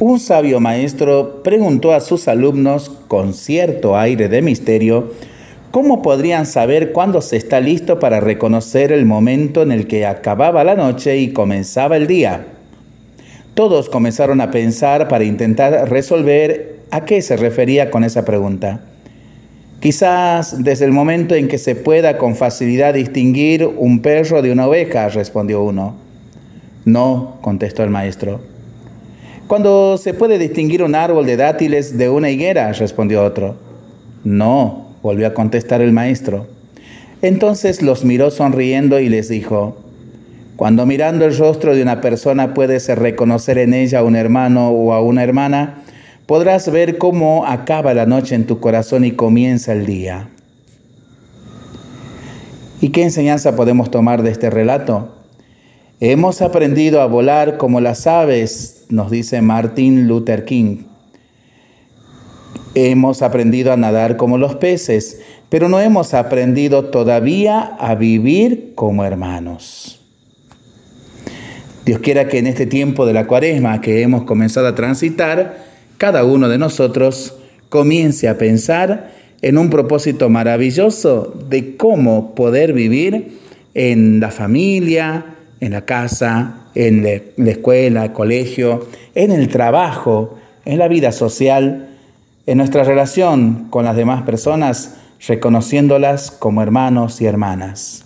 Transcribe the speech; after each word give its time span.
Un 0.00 0.20
sabio 0.20 0.60
maestro 0.60 1.42
preguntó 1.42 1.92
a 1.92 1.98
sus 1.98 2.28
alumnos 2.28 2.88
con 3.08 3.34
cierto 3.34 3.98
aire 3.98 4.28
de 4.28 4.42
misterio 4.42 5.12
cómo 5.72 6.02
podrían 6.02 6.46
saber 6.46 6.92
cuándo 6.92 7.20
se 7.20 7.36
está 7.36 7.58
listo 7.58 7.98
para 7.98 8.20
reconocer 8.20 8.92
el 8.92 9.06
momento 9.06 9.60
en 9.60 9.72
el 9.72 9.88
que 9.88 10.06
acababa 10.06 10.62
la 10.62 10.76
noche 10.76 11.18
y 11.18 11.32
comenzaba 11.32 11.96
el 11.96 12.06
día. 12.06 12.46
Todos 13.54 13.88
comenzaron 13.88 14.40
a 14.40 14.52
pensar 14.52 15.08
para 15.08 15.24
intentar 15.24 15.90
resolver 15.90 16.78
a 16.92 17.04
qué 17.04 17.20
se 17.20 17.36
refería 17.36 17.90
con 17.90 18.04
esa 18.04 18.24
pregunta. 18.24 18.82
Quizás 19.80 20.62
desde 20.62 20.84
el 20.84 20.92
momento 20.92 21.34
en 21.34 21.48
que 21.48 21.58
se 21.58 21.74
pueda 21.74 22.18
con 22.18 22.36
facilidad 22.36 22.94
distinguir 22.94 23.66
un 23.66 24.00
perro 24.00 24.42
de 24.42 24.52
una 24.52 24.68
oveja, 24.68 25.08
respondió 25.08 25.60
uno. 25.60 25.96
No, 26.84 27.38
contestó 27.40 27.82
el 27.82 27.90
maestro. 27.90 28.57
Cuando 29.48 29.96
se 29.96 30.12
puede 30.12 30.38
distinguir 30.38 30.82
un 30.82 30.94
árbol 30.94 31.24
de 31.24 31.38
dátiles 31.38 31.96
de 31.96 32.10
una 32.10 32.28
higuera, 32.28 32.70
respondió 32.74 33.24
otro. 33.24 33.56
No, 34.22 34.88
volvió 35.02 35.26
a 35.26 35.32
contestar 35.32 35.80
el 35.80 35.90
maestro. 35.90 36.46
Entonces 37.22 37.80
los 37.80 38.04
miró 38.04 38.30
sonriendo 38.30 39.00
y 39.00 39.08
les 39.08 39.30
dijo, 39.30 39.78
cuando 40.56 40.84
mirando 40.84 41.24
el 41.24 41.34
rostro 41.34 41.74
de 41.74 41.80
una 41.80 42.02
persona 42.02 42.52
puedes 42.52 42.94
reconocer 42.94 43.56
en 43.56 43.72
ella 43.72 44.00
a 44.00 44.04
un 44.04 44.16
hermano 44.16 44.68
o 44.68 44.92
a 44.92 45.00
una 45.00 45.24
hermana, 45.24 45.82
podrás 46.26 46.70
ver 46.70 46.98
cómo 46.98 47.46
acaba 47.46 47.94
la 47.94 48.04
noche 48.04 48.34
en 48.34 48.44
tu 48.44 48.60
corazón 48.60 49.02
y 49.06 49.12
comienza 49.12 49.72
el 49.72 49.86
día. 49.86 50.28
¿Y 52.82 52.90
qué 52.90 53.02
enseñanza 53.02 53.56
podemos 53.56 53.90
tomar 53.90 54.22
de 54.22 54.30
este 54.30 54.50
relato? 54.50 55.17
Hemos 56.00 56.42
aprendido 56.42 57.00
a 57.00 57.06
volar 57.06 57.56
como 57.56 57.80
las 57.80 58.06
aves, 58.06 58.84
nos 58.88 59.10
dice 59.10 59.42
Martin 59.42 60.06
Luther 60.06 60.44
King. 60.44 60.84
Hemos 62.76 63.20
aprendido 63.22 63.72
a 63.72 63.76
nadar 63.76 64.16
como 64.16 64.38
los 64.38 64.54
peces, 64.54 65.20
pero 65.48 65.68
no 65.68 65.80
hemos 65.80 66.14
aprendido 66.14 66.84
todavía 66.84 67.76
a 67.80 67.96
vivir 67.96 68.74
como 68.76 69.04
hermanos. 69.04 70.00
Dios 71.84 71.98
quiera 71.98 72.28
que 72.28 72.38
en 72.38 72.46
este 72.46 72.66
tiempo 72.66 73.04
de 73.04 73.14
la 73.14 73.26
cuaresma 73.26 73.80
que 73.80 74.02
hemos 74.02 74.22
comenzado 74.22 74.68
a 74.68 74.76
transitar, 74.76 75.64
cada 75.96 76.22
uno 76.24 76.48
de 76.48 76.58
nosotros 76.58 77.34
comience 77.70 78.28
a 78.28 78.38
pensar 78.38 79.10
en 79.42 79.58
un 79.58 79.68
propósito 79.68 80.28
maravilloso 80.28 81.34
de 81.48 81.76
cómo 81.76 82.36
poder 82.36 82.72
vivir 82.72 83.40
en 83.74 84.20
la 84.20 84.30
familia, 84.30 85.37
en 85.60 85.72
la 85.72 85.84
casa, 85.84 86.68
en 86.74 87.02
la 87.02 87.50
escuela, 87.50 88.04
el 88.04 88.12
colegio, 88.12 88.86
en 89.14 89.32
el 89.32 89.48
trabajo, 89.48 90.38
en 90.64 90.78
la 90.78 90.88
vida 90.88 91.12
social, 91.12 91.88
en 92.46 92.58
nuestra 92.58 92.84
relación 92.84 93.66
con 93.70 93.84
las 93.84 93.96
demás 93.96 94.22
personas, 94.22 94.96
reconociéndolas 95.26 96.30
como 96.30 96.62
hermanos 96.62 97.20
y 97.20 97.26
hermanas. 97.26 98.04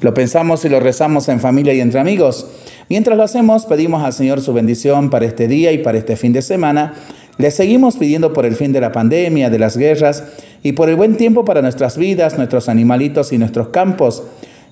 Lo 0.00 0.14
pensamos 0.14 0.64
y 0.64 0.68
lo 0.68 0.78
rezamos 0.78 1.28
en 1.28 1.40
familia 1.40 1.72
y 1.72 1.80
entre 1.80 2.00
amigos. 2.00 2.46
Mientras 2.88 3.16
lo 3.16 3.24
hacemos, 3.24 3.66
pedimos 3.66 4.04
al 4.04 4.12
Señor 4.12 4.40
su 4.40 4.52
bendición 4.52 5.10
para 5.10 5.26
este 5.26 5.48
día 5.48 5.72
y 5.72 5.78
para 5.78 5.98
este 5.98 6.16
fin 6.16 6.32
de 6.32 6.42
semana. 6.42 6.94
Le 7.38 7.50
seguimos 7.50 7.96
pidiendo 7.96 8.32
por 8.32 8.46
el 8.46 8.54
fin 8.54 8.72
de 8.72 8.80
la 8.80 8.92
pandemia, 8.92 9.50
de 9.50 9.58
las 9.58 9.76
guerras 9.76 10.24
y 10.62 10.72
por 10.72 10.88
el 10.88 10.96
buen 10.96 11.16
tiempo 11.16 11.44
para 11.44 11.62
nuestras 11.62 11.96
vidas, 11.96 12.36
nuestros 12.36 12.68
animalitos 12.68 13.32
y 13.32 13.38
nuestros 13.38 13.68
campos 13.68 14.22